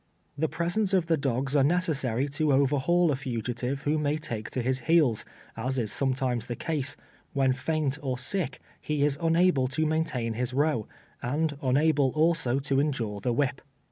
The 0.35 0.47
presence 0.49 0.95
of 0.95 1.05
the 1.05 1.15
dogs 1.15 1.55
are 1.55 1.61
neces 1.63 1.97
sary 1.97 2.27
to 2.29 2.51
overhaul 2.51 3.11
a 3.11 3.15
fugitive 3.15 3.83
avIio 3.83 3.99
may 3.99 4.17
take 4.17 4.49
to 4.49 4.63
his 4.63 4.79
heels, 4.79 5.25
as 5.55 5.77
is 5.77 5.91
sometimes 5.91 6.47
the 6.47 6.55
case, 6.55 6.95
when 7.33 7.53
faint 7.53 7.99
or 8.01 8.17
sick, 8.17 8.59
he 8.81 9.03
is 9.03 9.19
un 9.21 9.35
able 9.35 9.67
to 9.67 9.85
maintin 9.85 10.33
his 10.33 10.55
row, 10.55 10.87
and 11.21 11.55
unalde, 11.61 12.15
also, 12.15 12.57
to 12.57 12.79
en 12.81 12.89
dure 12.89 13.19
the 13.19 13.31
whip. 13.31 13.61